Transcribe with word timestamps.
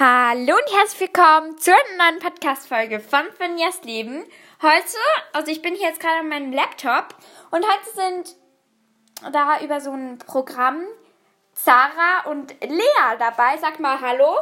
Hallo 0.00 0.54
und 0.54 0.76
herzlich 0.78 1.00
willkommen 1.00 1.58
zur 1.58 1.74
neuen 1.96 2.20
Podcast-Folge 2.20 3.00
von 3.00 3.32
Finjas 3.32 3.82
Leben. 3.82 4.24
Heute, 4.62 4.96
also 5.32 5.50
ich 5.50 5.60
bin 5.60 5.74
hier 5.74 5.88
jetzt 5.88 5.98
gerade 5.98 6.20
an 6.20 6.28
meinem 6.28 6.52
Laptop 6.52 7.16
und 7.50 7.66
heute 7.66 7.90
sind 7.96 8.36
da 9.32 9.58
über 9.60 9.80
so 9.80 9.90
ein 9.90 10.18
Programm 10.18 10.86
Sarah 11.52 12.26
und 12.26 12.54
Lea 12.62 13.16
dabei. 13.18 13.56
Sag 13.56 13.80
mal 13.80 14.00
Hallo. 14.00 14.38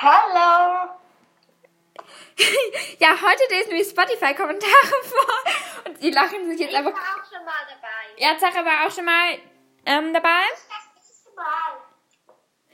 Hallo. 0.00 0.92
ja, 3.00 3.10
heute 3.20 3.42
lesen 3.50 3.72
wir 3.72 3.84
Spotify-Kommentare 3.84 4.72
vor 5.02 5.34
und 5.84 6.02
die 6.02 6.10
lachen 6.10 6.48
sich 6.48 6.60
jetzt 6.60 6.70
Ich 6.70 6.78
einfach. 6.78 6.94
war 6.94 7.22
auch 7.22 7.30
schon 7.30 7.44
mal 7.44 7.66
dabei. 7.68 8.16
Ja, 8.16 8.38
Sarah 8.38 8.64
war 8.64 8.86
auch 8.86 8.90
schon 8.90 9.04
mal 9.04 9.38
ähm, 9.84 10.14
dabei. 10.14 10.40
Das 10.48 11.10
ist 11.10 11.36
Mal. 11.36 11.87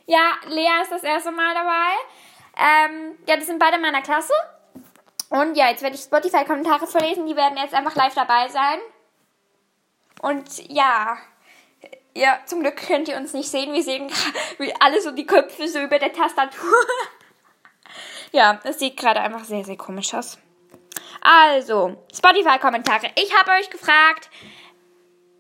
Ja, 0.07 0.33
Lea 0.49 0.83
ist 0.83 0.93
das 0.93 1.03
erste 1.03 1.33
Mal 1.33 1.55
dabei. 1.55 1.93
Ähm, 2.57 3.19
ja, 3.27 3.37
das 3.37 3.47
sind 3.47 3.59
beide 3.59 3.79
meiner 3.79 4.03
Klasse. 4.03 4.35
Und 5.31 5.57
ja, 5.57 5.71
jetzt 5.71 5.83
werde 5.83 5.97
ich 5.97 6.03
Spotify-Kommentare 6.03 6.87
vorlesen. 6.87 7.27
Die 7.27 7.37
werden 7.37 7.57
jetzt 7.57 7.75
einfach 7.75 7.95
live 7.97 8.15
dabei 8.15 8.49
sein. 8.49 8.79
Und 10.21 10.71
ja, 10.71 11.19
ja, 12.15 12.39
zum 12.47 12.61
Glück 12.61 12.77
könnt 12.77 13.09
ihr 13.09 13.17
uns 13.17 13.33
nicht 13.33 13.51
sehen. 13.51 13.73
Wir 13.73 13.83
sehen 13.83 14.11
wie 14.59 14.75
alle 14.81 15.01
so 15.01 15.11
die 15.11 15.27
Köpfe 15.27 15.69
so 15.69 15.81
über 15.81 15.99
der 15.99 16.13
Tastatur. 16.13 16.73
ja, 18.33 18.61
das 18.63 18.79
sieht 18.79 18.97
gerade 18.97 19.21
einfach 19.21 19.45
sehr, 19.45 19.65
sehr 19.65 19.77
komisch 19.77 20.15
aus. 20.15 20.39
Also, 21.21 21.97
Spotify-Kommentare. 22.15 23.11
Ich 23.17 23.35
habe 23.37 23.53
euch 23.53 23.71
gefragt, 23.71 24.31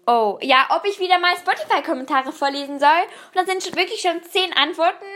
Oh, 0.07 0.39
ja, 0.43 0.67
ob 0.71 0.85
ich 0.85 1.01
wieder 1.01 1.19
mal 1.19 1.35
Spotify-Kommentare 1.37 2.33
vorlesen 2.33 2.79
soll. 2.79 2.89
Und 3.29 3.37
da 3.37 3.45
sind 3.47 3.63
schon 3.63 3.77
wirklich 3.77 4.01
schon 4.01 4.23
zehn 4.23 4.53
Antworten 4.53 5.07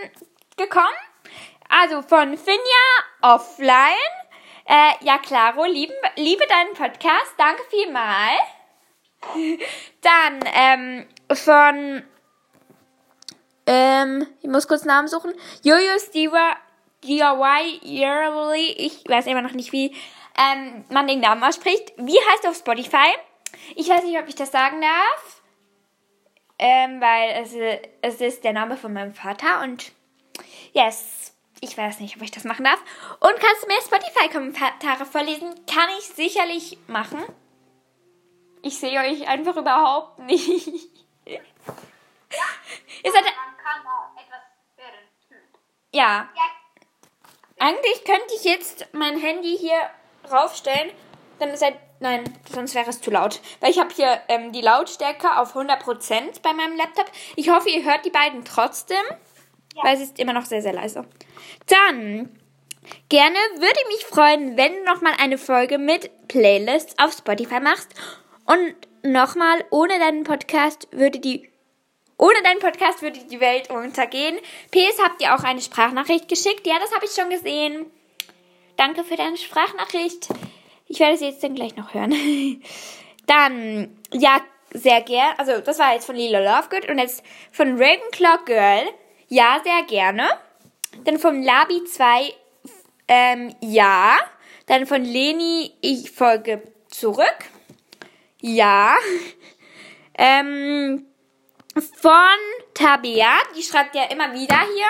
gekommen. 0.56 0.86
Also 1.68 2.02
von 2.02 2.38
Finja 2.38 2.58
Offline. 3.20 3.94
Äh, 4.66 4.92
ja, 5.00 5.18
Claro, 5.18 5.64
lieben, 5.64 5.94
liebe 6.16 6.46
deinen 6.46 6.74
Podcast. 6.74 7.34
Danke 7.36 7.62
vielmal. 7.70 8.36
Dann 10.00 10.40
ähm, 10.54 11.08
von, 11.32 12.02
ähm, 13.66 14.26
ich 14.40 14.48
muss 14.48 14.68
kurz 14.68 14.84
Namen 14.84 15.08
suchen. 15.08 15.34
Jojo 15.62 15.98
Steva 15.98 16.56
DIY 17.04 17.80
Yearly. 17.82 18.72
Ich 18.78 19.08
weiß 19.08 19.26
immer 19.26 19.42
noch 19.42 19.52
nicht, 19.52 19.72
wie 19.72 19.94
ähm, 20.38 20.84
man 20.88 21.06
den 21.06 21.20
Namen 21.20 21.42
ausspricht. 21.42 21.92
Wie 21.96 22.18
heißt 22.30 22.44
er 22.44 22.50
auf 22.50 22.56
Spotify? 22.56 23.14
Ich 23.76 23.88
weiß 23.88 24.04
nicht, 24.04 24.18
ob 24.18 24.28
ich 24.28 24.34
das 24.34 24.50
sagen 24.50 24.80
darf. 24.80 25.42
Ähm, 26.60 27.00
weil 27.00 27.42
es, 27.42 27.54
es 28.02 28.20
ist 28.20 28.42
der 28.42 28.52
Name 28.52 28.76
von 28.76 28.92
meinem 28.92 29.14
Vater 29.14 29.62
und 29.62 29.92
yes, 30.72 31.32
ich 31.60 31.76
weiß 31.78 32.00
nicht, 32.00 32.16
ob 32.16 32.22
ich 32.22 32.32
das 32.32 32.42
machen 32.44 32.64
darf. 32.64 32.80
Und 33.20 33.38
kannst 33.38 33.62
du 33.62 33.68
mir 33.68 33.80
Spotify-Kommentare 33.80 35.06
vorlesen? 35.06 35.54
Kann 35.66 35.88
ich 35.98 36.06
sicherlich 36.06 36.78
machen. 36.88 37.22
Ich 38.62 38.78
sehe 38.78 38.98
euch 38.98 39.28
einfach 39.28 39.56
überhaupt 39.56 40.18
nicht. 40.18 40.48
Ihr 41.26 43.12
seid, 43.12 43.22
Man 43.22 43.56
kann 43.62 43.84
da 43.84 44.20
etwas 44.20 44.42
ja, 45.92 46.28
Ja, 46.34 46.48
eigentlich 47.58 48.04
könnte 48.04 48.34
ich 48.36 48.44
jetzt 48.44 48.86
mein 48.92 49.18
Handy 49.18 49.56
hier 49.56 49.90
raufstellen. 50.30 50.92
Dann 51.38 51.50
ist 51.50 51.62
halt, 51.62 51.76
nein, 52.00 52.24
sonst 52.52 52.74
wäre 52.74 52.90
es 52.90 53.00
zu 53.00 53.10
laut. 53.10 53.40
Weil 53.60 53.70
ich 53.70 53.78
habe 53.78 53.94
hier 53.94 54.20
ähm, 54.28 54.52
die 54.52 54.60
Lautstärke 54.60 55.38
auf 55.38 55.54
100% 55.54 56.42
bei 56.42 56.52
meinem 56.52 56.76
Laptop. 56.76 57.06
Ich 57.36 57.50
hoffe, 57.50 57.70
ihr 57.70 57.84
hört 57.84 58.04
die 58.04 58.10
beiden 58.10 58.44
trotzdem. 58.44 59.04
Weil 59.82 59.96
sie 59.96 60.04
ist 60.04 60.18
immer 60.18 60.32
noch 60.32 60.44
sehr, 60.44 60.62
sehr 60.62 60.72
leise. 60.72 61.04
Dann, 61.66 62.36
gerne 63.08 63.36
würde 63.56 63.78
ich 63.82 63.96
mich 63.96 64.06
freuen, 64.06 64.56
wenn 64.56 64.74
du 64.74 64.84
nochmal 64.84 65.14
eine 65.20 65.38
Folge 65.38 65.78
mit 65.78 66.10
Playlists 66.26 66.98
auf 66.98 67.12
Spotify 67.12 67.60
machst. 67.60 67.94
Und 68.44 68.74
nochmal, 69.02 69.64
ohne 69.70 69.98
deinen 69.98 70.24
Podcast 70.24 70.88
würde 70.90 71.20
die 71.20 71.48
ohne 72.20 72.42
deinen 72.42 72.58
Podcast 72.58 73.00
würde 73.00 73.20
die 73.30 73.38
Welt 73.38 73.70
untergehen. 73.70 74.38
PS, 74.72 75.00
habt 75.00 75.22
ihr 75.22 75.36
auch 75.36 75.44
eine 75.44 75.60
Sprachnachricht 75.60 76.28
geschickt? 76.28 76.66
Ja, 76.66 76.74
das 76.80 76.92
habe 76.92 77.04
ich 77.04 77.12
schon 77.12 77.30
gesehen. 77.30 77.86
Danke 78.76 79.04
für 79.04 79.16
deine 79.16 79.36
Sprachnachricht. 79.36 80.28
Ich 80.88 81.00
werde 81.00 81.18
sie 81.18 81.26
jetzt 81.26 81.42
dann 81.44 81.54
gleich 81.54 81.76
noch 81.76 81.94
hören. 81.94 82.12
Dann, 83.26 83.98
ja, 84.12 84.40
sehr 84.72 85.02
gern. 85.02 85.34
Also, 85.36 85.60
das 85.60 85.78
war 85.78 85.92
jetzt 85.92 86.06
von 86.06 86.16
Lila 86.16 86.38
Lovegood 86.38 86.88
und 86.88 86.98
jetzt 86.98 87.22
von 87.52 87.72
Ravenclaw 87.72 88.38
Girl. 88.46 88.86
Ja, 89.28 89.60
sehr 89.62 89.82
gerne. 89.86 90.26
Dann 91.04 91.18
vom 91.18 91.42
Labi 91.42 91.84
2, 91.84 92.32
ähm, 93.06 93.54
ja. 93.60 94.16
Dann 94.66 94.86
von 94.86 95.04
Leni, 95.04 95.72
ich 95.82 96.10
folge 96.10 96.62
zurück. 96.88 97.38
Ja. 98.40 98.96
Ähm, 100.20 101.06
von 101.76 102.38
Tabea, 102.74 103.36
die 103.56 103.62
schreibt 103.62 103.94
ja 103.94 104.02
immer 104.10 104.32
wieder 104.32 104.58
hier. 104.74 104.88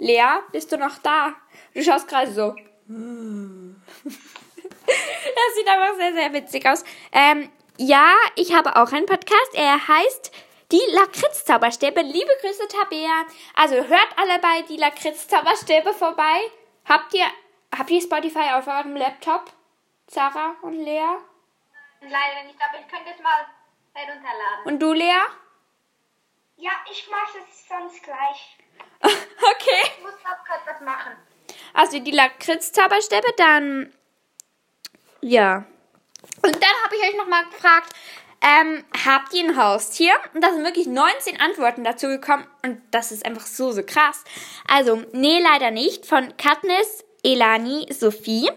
Lea, 0.00 0.40
bist 0.50 0.72
du 0.72 0.76
noch 0.76 0.98
da? 0.98 1.32
Du 1.74 1.80
schaust 1.80 2.08
gerade 2.08 2.32
so. 2.32 2.56
Das 4.86 5.54
sieht 5.56 5.68
einfach 5.68 5.96
sehr, 5.96 6.12
sehr 6.12 6.32
witzig 6.32 6.66
aus. 6.66 6.84
Ähm, 7.12 7.50
ja, 7.76 8.12
ich 8.36 8.54
habe 8.54 8.76
auch 8.76 8.92
einen 8.92 9.06
Podcast. 9.06 9.54
Er 9.54 9.88
heißt 9.88 10.32
Die 10.70 10.82
Lakritz-Zauberstäbe. 10.92 12.00
Liebe 12.02 12.30
Grüße, 12.40 12.68
Tabea. 12.68 13.24
Also 13.54 13.76
hört 13.76 14.08
alle 14.16 14.38
bei 14.40 14.62
Die 14.68 14.76
Lakritz-Zauberstäbe 14.76 15.92
vorbei. 15.92 16.40
Habt 16.84 17.14
ihr, 17.14 17.26
habt 17.76 17.90
ihr 17.90 18.00
Spotify 18.00 18.52
auf 18.54 18.66
eurem 18.66 18.96
Laptop? 18.96 19.52
Sarah 20.06 20.54
und 20.62 20.74
Lea? 20.84 21.18
leider 22.10 22.46
nicht, 22.46 22.58
aber 22.60 22.80
ich 22.80 22.88
könnte 22.88 23.10
es 23.14 23.22
mal 23.22 23.46
herunterladen. 23.94 24.64
Und 24.64 24.80
du, 24.80 24.92
Lea? 24.92 25.22
Ja, 26.56 26.72
ich 26.90 27.08
mache 27.10 27.38
es 27.38 27.68
sonst 27.68 28.02
gleich. 28.02 28.58
okay. 29.02 29.92
Ich 29.96 30.02
muss 30.02 30.14
noch 30.22 30.44
kurz 30.46 30.60
was 30.66 30.80
machen. 30.80 31.16
Also 31.72 31.98
die 31.98 32.12
Lakritz-Zauberstäbe, 32.12 33.32
dann 33.36 33.92
ja. 35.24 35.64
Und 36.42 36.54
dann 36.54 36.74
habe 36.84 36.96
ich 36.96 37.02
euch 37.02 37.16
nochmal 37.16 37.44
gefragt, 37.46 37.94
ähm, 38.42 38.84
habt 39.06 39.32
ihr 39.32 39.44
ein 39.44 39.56
Haustier? 39.56 40.12
Und 40.34 40.44
da 40.44 40.52
sind 40.52 40.64
wirklich 40.64 40.86
19 40.86 41.40
Antworten 41.40 41.82
dazu 41.82 42.08
gekommen 42.08 42.46
und 42.62 42.80
das 42.90 43.10
ist 43.10 43.24
einfach 43.24 43.46
so, 43.46 43.72
so 43.72 43.82
krass. 43.82 44.22
Also, 44.68 45.02
nee, 45.12 45.40
leider 45.40 45.70
nicht. 45.70 46.04
Von 46.04 46.36
Katniss, 46.36 47.04
Elani, 47.22 47.86
Sophie. 47.90 48.50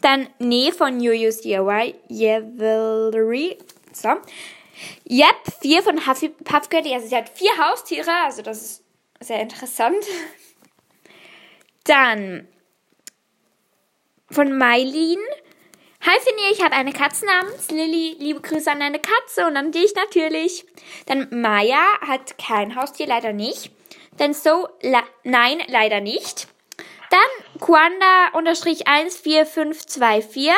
Dann 0.00 0.28
Nee 0.40 0.72
von 0.72 1.00
Julius 1.00 1.42
DIY, 1.42 1.94
Jewelry. 2.08 3.58
So. 3.92 4.08
Yep, 5.08 5.36
vier 5.60 5.84
von 5.84 6.04
Huffy 6.04 6.30
Puffgirl. 6.30 6.92
Also 6.92 7.06
sie 7.06 7.16
hat 7.16 7.28
vier 7.28 7.56
Haustiere, 7.58 8.10
also 8.24 8.42
das 8.42 8.62
ist 8.62 8.84
sehr 9.20 9.40
interessant. 9.40 10.04
Dann 11.84 12.48
von 14.32 14.58
Mailin. 14.58 15.18
Hi 16.04 16.18
Finja, 16.18 16.50
ich 16.50 16.60
habe 16.64 16.74
eine 16.74 16.92
Katze 16.92 17.24
namens 17.26 17.70
Lilly. 17.70 18.16
Liebe 18.18 18.40
Grüße 18.40 18.68
an 18.68 18.80
deine 18.80 18.98
Katze 18.98 19.46
und 19.46 19.56
an 19.56 19.70
dich 19.70 19.94
natürlich. 19.94 20.66
Dann 21.06 21.28
Maya 21.30 21.80
hat 22.00 22.36
kein 22.38 22.74
Haustier, 22.74 23.06
leider 23.06 23.32
nicht. 23.32 23.70
Dann 24.16 24.34
So, 24.34 24.68
la 24.80 25.04
nein, 25.22 25.62
leider 25.68 26.00
nicht. 26.00 26.48
Dann 27.08 27.60
Quanda 27.60 28.30
unterstrich 28.32 28.82
14524. 28.88 30.50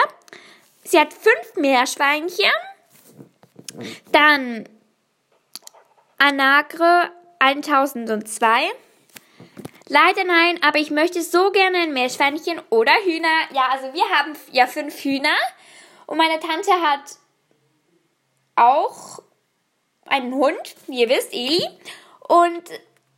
Sie 0.82 0.98
hat 0.98 1.12
fünf 1.12 1.56
Meerschweinchen. 1.56 2.50
Dann 4.12 4.66
Anagre 6.16 7.10
1002. 7.38 8.70
Leider 9.88 10.24
nein, 10.24 10.58
aber 10.62 10.78
ich 10.78 10.90
möchte 10.90 11.22
so 11.22 11.50
gerne 11.50 11.78
ein 11.78 11.92
Meerschweinchen 11.92 12.60
oder 12.70 12.92
Hühner. 13.04 13.48
Ja, 13.52 13.68
also 13.70 13.92
wir 13.92 14.04
haben 14.10 14.32
ja 14.50 14.66
fünf 14.66 14.98
Hühner. 15.04 15.36
Und 16.06 16.16
meine 16.16 16.40
Tante 16.40 16.72
hat 16.72 17.18
auch 18.56 19.22
einen 20.06 20.34
Hund, 20.34 20.76
wie 20.86 21.00
ihr 21.02 21.08
wisst, 21.08 21.32
Eli. 21.34 21.68
Und 22.28 22.70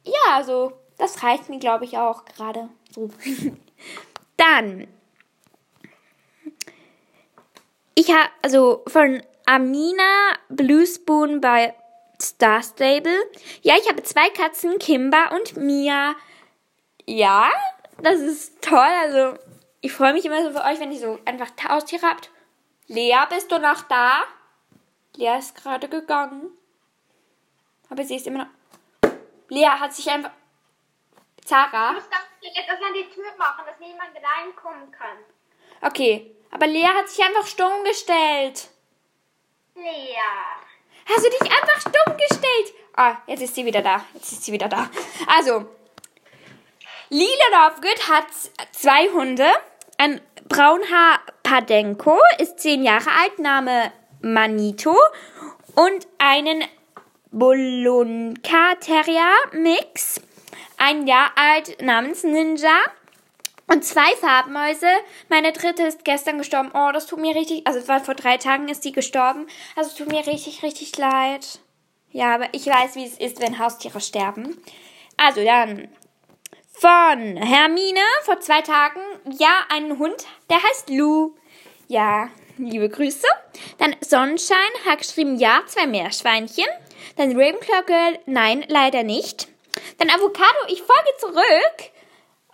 ja, 0.05 0.35
also 0.35 0.73
das 0.99 1.23
reicht 1.23 1.49
mir, 1.49 1.59
glaube 1.59 1.85
ich, 1.85 1.99
auch 1.99 2.25
gerade 2.25 2.69
so. 2.93 3.11
Dann. 4.37 4.89
Ich 7.95 8.11
habe, 8.11 8.29
also 8.43 8.83
von 8.89 9.23
Amina 9.47 10.35
Blue 10.49 10.87
Spoon 10.87 11.41
bei 11.41 11.75
Star 12.21 12.63
Stable. 12.63 13.17
Ja, 13.63 13.75
ich 13.81 13.89
habe 13.89 14.03
zwei 14.03 14.29
Katzen, 14.31 14.79
Kimba 14.79 15.35
und 15.35 15.57
Mia. 15.57 16.15
Ja, 17.07 17.51
das 17.99 18.21
ist 18.21 18.63
toll. 18.63 18.79
Also, 18.79 19.39
ich 19.81 19.93
freue 19.93 20.13
mich 20.13 20.25
immer 20.25 20.43
so 20.43 20.51
für 20.51 20.65
euch, 20.65 20.81
wenn 20.81 20.93
ihr 20.93 20.99
so 20.99 21.19
einfach 21.25 21.51
Haustiere 21.69 22.07
habt. 22.07 22.31
Lea, 22.89 23.17
bist 23.31 23.51
du 23.51 23.59
noch 23.59 23.83
da? 23.83 24.25
Lea 25.15 25.39
ist 25.39 25.55
gerade 25.55 25.89
gegangen. 25.89 26.51
Aber 27.89 28.05
sie 28.05 28.17
ist 28.17 28.27
immer 28.27 28.45
noch. 28.45 29.11
Lea 29.49 29.67
hat 29.67 29.95
sich 29.95 30.11
einfach. 30.11 30.33
Zara? 31.45 31.91
Ich 31.91 31.95
muss 31.95 32.11
ganz 32.11 32.25
etwas 32.43 32.83
an 32.85 32.93
die 32.93 33.09
Tür 33.09 33.33
machen, 33.39 33.65
dass 33.67 33.79
niemand 33.79 34.11
reinkommen 34.17 34.91
kann. 34.91 35.19
Okay. 35.81 36.35
Aber 36.51 36.67
Lea 36.67 36.87
hat 36.87 37.09
sich 37.09 37.25
einfach 37.25 37.47
stumm 37.47 37.85
gestellt. 37.85 38.69
Lea. 39.75 40.17
Hast 41.09 41.25
du 41.25 41.31
dich 41.31 41.43
einfach 41.43 41.81
stumm 41.81 42.17
gestellt? 42.17 42.75
Ah, 42.97 43.17
jetzt 43.27 43.43
ist 43.43 43.55
sie 43.55 43.65
wieder 43.65 43.83
da. 43.83 44.05
Jetzt 44.15 44.33
ist 44.33 44.45
sie 44.45 44.53
wieder 44.53 44.69
da. 44.69 44.91
Also, 45.29 45.67
Lila 47.09 47.29
Lovegood 47.53 48.09
hat 48.09 48.27
zwei 48.73 49.09
Hunde. 49.11 49.47
Ein 49.97 50.21
Braunhaar 50.49 51.21
Padenko 51.45 52.19
ist 52.39 52.59
zehn 52.59 52.83
Jahre 52.83 53.11
alt, 53.11 53.39
Name 53.39 53.93
Manito. 54.23 54.97
Und 55.77 56.07
einen 56.19 56.65
Bolonka 57.31 58.75
Terrier 58.81 59.35
Mix, 59.53 60.21
ein 60.79 61.07
Jahr 61.07 61.31
alt, 61.37 61.81
namens 61.81 62.25
Ninja. 62.25 62.77
Und 63.69 63.85
zwei 63.85 64.15
Farbmäuse. 64.21 64.89
Meine 65.29 65.53
dritte 65.53 65.85
ist 65.85 66.05
gestern 66.05 66.39
gestorben. 66.39 66.71
Oh, 66.73 66.91
das 66.93 67.07
tut 67.07 67.21
mir 67.21 67.35
richtig. 67.35 67.67
Also, 67.67 67.81
es 67.81 67.89
war 67.89 68.01
vor 68.01 68.15
drei 68.15 68.37
Tagen 68.37 68.69
ist 68.69 68.85
die 68.85 68.93
gestorben. 68.93 69.47
Also, 69.75 69.91
es 69.91 69.97
tut 69.97 70.09
mir 70.09 70.27
richtig, 70.27 70.63
richtig 70.63 70.97
leid. 70.97 71.61
Ja, 72.11 72.35
aber 72.35 72.49
ich 72.53 72.67
weiß, 72.67 72.95
wie 72.95 73.05
es 73.05 73.19
ist, 73.19 73.41
wenn 73.41 73.59
Haustiere 73.59 74.01
sterben. 74.01 74.57
Also, 75.17 75.45
dann 75.45 75.89
von 76.79 77.37
Hermine 77.37 78.01
vor 78.25 78.41
zwei 78.41 78.61
Tagen. 78.61 79.01
Ja, 79.39 79.65
einen 79.71 79.99
Hund, 79.99 80.27
der 80.51 80.63
heißt 80.63 80.91
Lou. 80.91 81.35
Ja, 81.89 82.29
liebe 82.59 82.89
Grüße. 82.89 83.27
Dann 83.79 83.97
Sonnenschein 84.01 84.59
hat 84.85 84.99
geschrieben, 84.99 85.37
ja, 85.37 85.63
zwei 85.67 85.87
Meerschweinchen. 85.87 86.67
Dann 87.17 87.33
Ravenclaw 87.33 87.83
Girl, 87.87 88.19
nein, 88.27 88.65
leider 88.69 89.03
nicht. 89.03 89.49
Dann 89.99 90.11
Avocado, 90.11 90.59
ich 90.69 90.83
folge 90.83 91.11
zurück. 91.19 91.93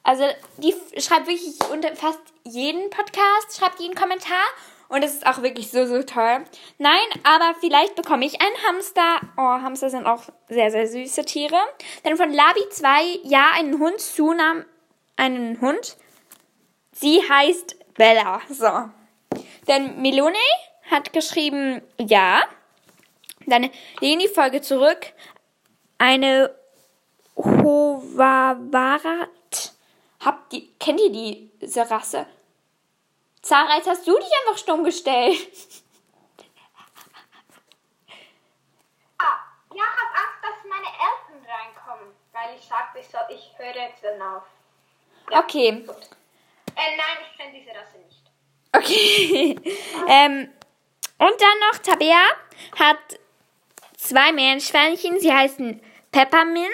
Also, 0.05 0.25
die 0.59 0.75
schreibt 1.01 1.27
wirklich 1.27 1.55
unter 1.71 1.95
fast 1.97 2.21
jeden 2.45 2.91
Podcast, 2.91 3.59
schreibt 3.59 3.81
jeden 3.81 3.95
Kommentar. 3.95 4.45
Und 4.93 5.03
das 5.03 5.15
ist 5.15 5.27
auch 5.27 5.41
wirklich 5.41 5.71
so, 5.71 5.87
so 5.87 6.03
toll. 6.03 6.44
Nein, 6.77 7.00
aber 7.25 7.55
vielleicht 7.61 7.94
bekomme 7.94 8.27
ich 8.27 8.43
einen 8.43 8.56
Hamster. 8.69 9.21
Oh, 9.39 9.62
Hamster 9.62 9.89
sind 9.89 10.05
auch 10.05 10.25
sehr, 10.50 10.71
sehr 10.71 10.87
süße 10.87 11.25
Tiere. 11.25 11.56
Dann 12.03 12.19
von 12.19 12.31
Labi 12.31 12.61
2, 12.69 13.21
ja, 13.23 13.53
einen 13.55 13.79
Hund, 13.79 13.99
Sunam, 13.99 14.67
einen 15.17 15.59
Hund. 15.62 15.97
Sie 16.93 17.23
heißt 17.27 17.94
Bella. 17.94 18.43
So. 18.50 18.69
Dann 19.65 20.03
Melone 20.03 20.37
hat 20.91 21.15
geschrieben, 21.15 21.81
ja. 21.99 22.43
Dann 23.47 23.71
Leni 24.00 24.29
Folge 24.29 24.61
zurück. 24.61 25.06
Eine 25.97 26.55
Hovawarat. 27.35 29.29
Habt 30.21 30.53
ihr, 30.53 30.65
kennt 30.79 31.00
ihr 31.00 31.49
diese 31.62 31.91
Rasse? 31.91 32.27
Zara, 33.43 33.77
jetzt 33.77 33.89
hast 33.89 34.06
du 34.06 34.17
dich 34.17 34.31
einfach 34.41 34.56
stumm 34.56 34.85
gestellt. 34.85 35.49
Ah, 39.19 39.39
ja, 39.75 39.83
hab 39.83 40.11
Angst, 40.17 40.43
dass 40.43 40.71
meine 40.71 40.87
Eltern 40.87 41.44
reinkommen. 41.50 42.15
Weil 42.33 42.56
ich 42.56 42.65
sagte, 42.65 43.00
ich, 43.00 43.09
soll, 43.09 43.21
ich 43.31 43.53
höre 43.59 43.75
jetzt 43.75 44.03
dann 44.05 44.23
auf. 44.23 44.44
Okay. 45.31 45.83
Gut. 45.87 45.97
Äh, 46.77 46.97
nein, 46.97 47.27
ich 47.31 47.37
kenne 47.37 47.59
diese 47.59 47.71
Rasse 47.71 47.99
nicht. 47.99 48.23
Okay. 48.73 49.56
ähm, 50.09 50.53
und 51.19 51.41
dann 51.41 51.59
noch 51.71 51.79
Tabea 51.83 52.25
hat 52.79 53.21
zwei 53.97 54.33
Meerschweinchen. 54.33 55.21
Sie 55.21 55.33
heißen 55.33 55.83
Peppermint, 56.12 56.71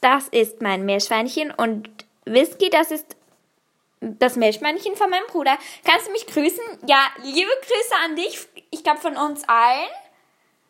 das 0.00 0.28
ist 0.28 0.62
mein 0.62 0.84
Meerschweinchen, 0.84 1.50
und 1.50 1.88
Whisky, 2.24 2.70
das 2.70 2.90
ist 2.90 3.16
das 4.02 4.36
Meerschweinchen 4.36 4.96
von 4.96 5.08
meinem 5.08 5.26
Bruder. 5.28 5.56
Kannst 5.84 6.08
du 6.08 6.12
mich 6.12 6.26
grüßen? 6.26 6.62
Ja, 6.86 7.06
liebe 7.22 7.50
Grüße 7.50 7.94
an 8.04 8.16
dich. 8.16 8.46
Ich 8.70 8.82
glaube 8.82 9.00
von 9.00 9.16
uns 9.16 9.48
allen. 9.48 9.88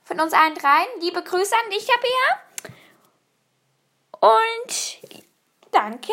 Von 0.05 0.21
uns 0.21 0.35
allen 0.35 0.55
dreien. 0.55 1.01
Liebe 1.01 1.23
Grüße 1.23 1.55
an 1.55 1.71
dich, 1.71 1.87
Tabea. 1.87 2.73
Und 4.21 4.99
danke 5.71 6.13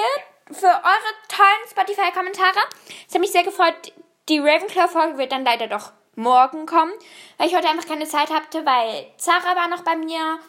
für 0.52 0.68
eure 0.68 1.14
tollen 1.28 1.70
Spotify-Kommentare. 1.70 2.60
Es 3.08 3.14
hat 3.14 3.22
mich 3.22 3.32
sehr 3.32 3.44
gefreut. 3.44 3.94
Die 4.30 4.40
Ravenclaw-Folge 4.40 5.18
wird 5.18 5.32
dann 5.32 5.44
leider 5.44 5.68
doch 5.68 5.92
morgen 6.16 6.66
kommen, 6.66 6.94
weil 7.38 7.48
ich 7.48 7.56
heute 7.56 7.70
einfach 7.70 7.88
keine 7.88 8.08
Zeit 8.08 8.30
hatte, 8.30 8.66
weil 8.66 9.12
Zara 9.18 9.56
war 9.56 9.68
noch 9.68 9.84
bei 9.84 9.96
mir. 9.96 10.40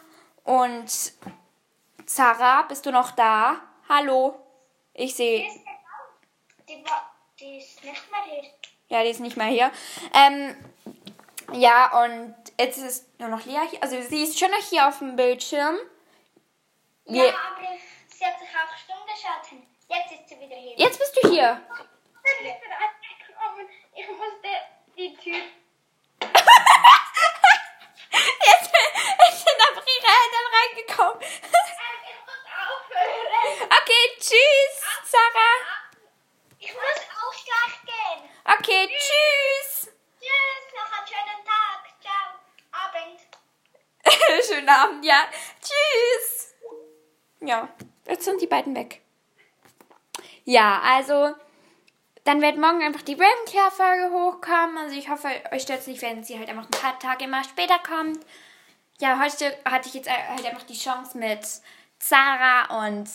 Und 0.44 1.12
Zara, 2.06 2.62
bist 2.62 2.86
du 2.86 2.92
noch 2.92 3.12
da? 3.12 3.56
Hallo? 3.88 4.38
Ich 4.94 5.14
sehe. 5.14 5.46
Die, 6.70 6.84
war, 6.84 7.10
die 7.40 7.58
ist 7.58 7.82
nicht 7.82 8.10
mehr 8.10 8.22
hier. 8.24 8.44
Ja, 8.88 9.02
die 9.02 9.10
ist 9.10 9.20
nicht 9.20 9.36
mehr 9.36 9.46
hier. 9.48 9.72
Ähm, 10.14 10.72
ja, 11.52 12.02
und 12.04 12.34
jetzt 12.58 12.78
ist 12.78 13.18
nur 13.18 13.28
noch 13.28 13.44
Lea 13.44 13.58
hier. 13.68 13.82
Also 13.82 14.00
sie 14.02 14.22
ist 14.22 14.38
schon 14.38 14.50
noch 14.52 14.68
hier 14.68 14.86
auf 14.86 14.98
dem 14.98 15.16
Bildschirm. 15.16 15.76
Ja, 17.06 17.24
Wir- 17.24 17.28
aber 17.30 17.60
sie 18.08 18.24
hat 18.24 18.38
sich 18.38 18.48
auch 18.48 18.76
stumm 18.84 19.04
geschaltet. 19.06 19.66
Jetzt 19.88 20.12
ist 20.12 20.28
sie 20.28 20.38
wieder 20.38 20.54
hier. 20.56 20.76
Jetzt 20.76 20.98
bist 21.00 21.18
du 21.22 21.28
hier. 21.28 21.60
Ich 22.22 22.38
bin 22.38 22.52
angekommen. 22.72 23.68
Ich 23.96 24.06
musste 24.06 24.48
die 24.96 25.16
Tür. 25.16 25.42
Jetzt 28.12 28.70
sind 29.44 29.60
einfach 29.68 29.86
ihre 29.86 30.10
Eltern 30.20 30.46
reingekommen. 30.54 31.20
Ich 31.22 31.28
muss 32.26 32.42
aufhören. 32.46 33.68
Okay, 33.82 34.04
tschüss, 34.18 34.74
Sarah. 35.04 35.58
Ich 36.58 36.72
muss 36.72 37.00
auch 37.16 37.36
gleich 37.44 37.76
gehen. 37.86 38.20
Okay, 38.44 38.82
tschüss. 38.88 39.90
Tschüss, 40.20 40.64
noch 40.76 40.90
einen 40.98 41.06
schönen 41.08 41.40
Tag. 41.44 41.80
Ciao. 42.02 42.26
Abend. 42.72 43.20
Schönen 44.50 44.68
Abend, 44.68 45.04
ja. 45.04 45.22
Tschüss. 45.60 46.54
Ja, 47.40 47.68
jetzt 48.08 48.24
sind 48.24 48.40
die 48.40 48.46
beiden 48.46 48.74
weg. 48.74 49.00
Ja, 50.44 50.80
also, 50.82 51.34
dann 52.24 52.42
wird 52.42 52.58
morgen 52.58 52.82
einfach 52.82 53.02
die 53.02 53.14
Ravenclaw-Folge 53.14 54.10
hochkommen. 54.12 54.78
Also 54.78 54.96
ich 54.96 55.08
hoffe, 55.08 55.28
euch 55.52 55.62
stört 55.62 55.80
es 55.80 55.86
nicht, 55.86 56.02
wenn 56.02 56.24
sie 56.24 56.38
halt 56.38 56.48
einfach 56.48 56.64
ein 56.64 56.70
paar 56.70 56.98
Tage 56.98 57.24
immer 57.24 57.44
später 57.44 57.78
kommt. 57.78 58.18
Ja, 59.00 59.20
heute 59.22 59.56
hatte 59.64 59.88
ich 59.88 59.94
jetzt 59.94 60.10
halt 60.10 60.44
einfach 60.44 60.64
die 60.64 60.78
Chance 60.78 61.16
mit 61.16 61.40
Zara 61.98 62.86
und 62.86 63.08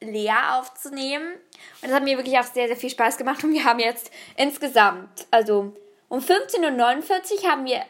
Lea 0.00 0.32
aufzunehmen. 0.52 1.34
Und 1.34 1.88
das 1.88 1.92
hat 1.92 2.02
mir 2.02 2.16
wirklich 2.16 2.38
auch 2.38 2.44
sehr, 2.44 2.66
sehr 2.66 2.76
viel 2.76 2.90
Spaß 2.90 3.16
gemacht. 3.18 3.44
Und 3.44 3.52
wir 3.52 3.64
haben 3.64 3.78
jetzt 3.78 4.10
insgesamt, 4.36 5.26
also 5.30 5.76
um 6.08 6.20
15.49 6.20 7.42
Uhr 7.44 7.50
haben 7.50 7.64
wir 7.66 7.84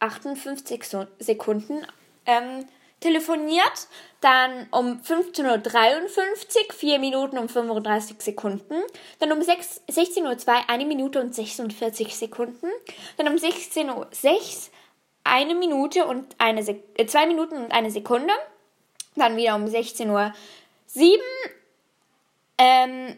58 0.00 0.84
So- 0.84 1.06
Sekunden 1.18 1.84
ähm, 2.28 2.68
telefoniert. 3.00 3.88
Dann 4.20 4.66
um 4.72 5.00
15.53 5.00 5.44
Uhr 5.46 6.74
4 6.74 6.98
Minuten 6.98 7.38
und 7.38 7.50
35 7.50 8.20
Sekunden. 8.20 8.74
Dann 9.20 9.32
um 9.32 9.42
6 9.42 9.82
16.02 9.88 10.48
Uhr 10.48 10.68
1 10.68 10.84
Minute 10.86 11.20
und 11.20 11.34
46 11.34 12.16
Sekunden. 12.16 12.66
Dann 13.16 13.28
um 13.28 13.34
16.06 13.34 13.86
Uhr 13.96 14.06
1 15.24 15.54
Minute 15.54 16.06
und 16.06 16.34
eine 16.38 16.62
Sek 16.62 16.82
äh, 16.96 17.06
2 17.06 17.26
Minuten 17.26 17.56
und 17.56 17.72
eine 17.72 17.90
Sekunde. 17.90 18.32
Dann 19.14 19.36
wieder 19.36 19.54
um 19.54 19.66
16.07 19.66 20.10
Uhr 20.10 20.32
ähm, 22.58 23.16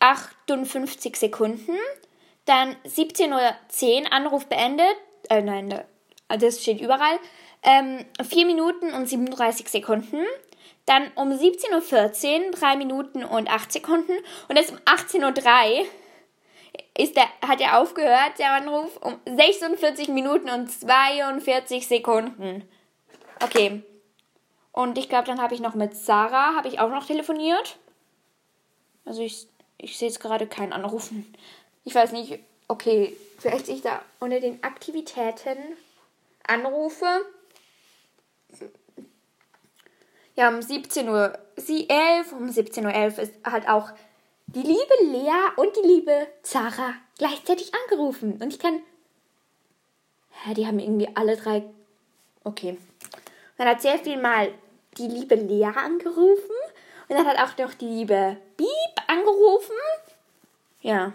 58 0.00 1.16
Sekunden. 1.16 1.78
Dann 2.44 2.76
17.10 2.84 4.02
Uhr 4.02 4.12
Anruf 4.12 4.46
beendet. 4.46 4.96
Äh, 5.30 5.40
nein, 5.40 5.82
da- 6.40 6.46
das 6.46 6.60
steht 6.62 6.80
überall. 6.80 7.18
Ähm, 7.62 8.04
4 8.22 8.46
Minuten 8.46 8.92
und 8.92 9.08
37 9.08 9.68
Sekunden. 9.68 10.24
Dann 10.86 11.10
um 11.14 11.30
17.14 11.30 12.46
Uhr 12.46 12.50
3 12.52 12.76
Minuten 12.76 13.24
und 13.24 13.48
8 13.48 13.70
Sekunden. 13.72 14.12
Und 14.48 14.56
jetzt 14.56 14.72
um 14.72 14.78
18.03 14.84 15.80
Uhr 15.80 15.86
ist 16.98 17.16
der, 17.16 17.24
hat 17.46 17.60
er 17.60 17.78
aufgehört, 17.78 18.38
der 18.38 18.52
Anruf, 18.52 18.96
um 18.98 19.16
46 19.26 20.08
Minuten 20.08 20.50
und 20.50 20.68
42 20.70 21.86
Sekunden. 21.86 22.68
Okay. 23.42 23.82
Und 24.72 24.98
ich 24.98 25.08
glaube, 25.08 25.26
dann 25.26 25.40
habe 25.40 25.54
ich 25.54 25.60
noch 25.60 25.74
mit 25.74 25.94
Sarah, 25.96 26.54
habe 26.56 26.68
ich 26.68 26.80
auch 26.80 26.88
noch 26.90 27.06
telefoniert. 27.06 27.76
Also 29.04 29.22
ich, 29.22 29.46
ich 29.78 29.98
sehe 29.98 30.08
jetzt 30.08 30.20
gerade 30.20 30.46
keinen 30.46 30.72
Anrufen. 30.72 31.32
Ich 31.84 31.94
weiß 31.94 32.12
nicht, 32.12 32.38
okay, 32.68 33.14
vielleicht 33.38 33.66
sehe 33.66 33.74
ich 33.76 33.82
da 33.82 34.00
unter 34.20 34.40
den 34.40 34.62
Aktivitäten 34.64 35.58
Anrufe. 36.46 37.26
Ja, 40.34 40.48
um 40.48 40.62
17 40.62 41.08
Uhr, 41.08 41.38
sie 41.56 41.88
11, 41.88 42.32
um 42.32 42.48
17.11 42.48 43.12
Uhr 43.16 43.18
ist 43.18 43.34
halt 43.44 43.68
auch 43.68 43.90
die 44.46 44.62
liebe 44.62 44.94
Lea 45.04 45.52
und 45.56 45.76
die 45.76 45.86
liebe 45.86 46.26
Zara 46.42 46.94
gleichzeitig 47.18 47.72
angerufen. 47.74 48.40
Und 48.40 48.52
ich 48.52 48.58
kann. 48.58 48.80
Hä, 50.44 50.54
die 50.54 50.66
haben 50.66 50.78
irgendwie 50.78 51.08
alle 51.14 51.36
drei. 51.36 51.64
Okay. 52.44 52.78
Dann 53.56 53.68
hat 53.68 53.82
sehr 53.82 53.98
viel 53.98 54.20
mal 54.20 54.52
die 54.98 55.06
liebe 55.06 55.34
Lea 55.34 55.66
angerufen. 55.66 56.56
Und 57.08 57.16
Und 57.16 57.16
dann 57.16 57.26
hat 57.26 57.38
auch 57.38 57.56
noch 57.58 57.74
die 57.74 57.86
liebe 57.86 58.36
Beep 58.56 58.68
angerufen. 59.06 59.76
Ja. 60.80 61.12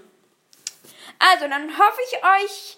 Also, 1.19 1.47
dann 1.47 1.77
hoffe 1.77 1.99
ich 2.05 2.17
euch 2.23 2.77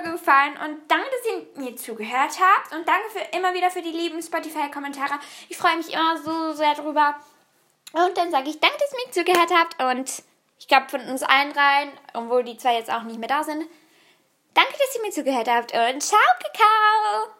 Folge 0.00 0.12
gefallen 0.12 0.56
und 0.64 0.90
danke, 0.90 1.06
dass 1.10 1.32
ihr 1.32 1.62
mir 1.62 1.76
zugehört 1.76 2.38
habt 2.40 2.74
und 2.74 2.86
danke 2.86 3.10
für 3.10 3.36
immer 3.36 3.54
wieder 3.54 3.70
für 3.70 3.82
die 3.82 3.90
lieben 3.90 4.22
Spotify-Kommentare. 4.22 5.18
Ich 5.48 5.56
freue 5.56 5.76
mich 5.76 5.92
immer 5.92 6.16
so 6.18 6.52
sehr 6.52 6.74
drüber. 6.74 7.16
Und 7.92 8.16
dann 8.16 8.30
sage 8.30 8.48
ich 8.48 8.60
danke, 8.60 8.76
dass 8.78 8.92
ihr 8.92 9.06
mir 9.06 9.12
zugehört 9.12 9.50
habt 9.52 9.82
und 9.82 10.22
ich 10.58 10.68
glaube 10.68 10.88
von 10.88 11.00
uns 11.02 11.22
allen 11.22 11.52
dreien, 11.52 11.92
obwohl 12.14 12.44
die 12.44 12.56
zwei 12.56 12.74
jetzt 12.74 12.90
auch 12.90 13.02
nicht 13.02 13.18
mehr 13.18 13.28
da 13.28 13.42
sind. 13.42 13.64
Danke, 14.54 14.72
dass 14.72 14.96
ihr 14.96 15.02
mir 15.02 15.10
zugehört 15.10 15.48
habt 15.48 15.72
und 15.72 16.02
ciao, 16.02 16.20
Kakao! 16.42 17.39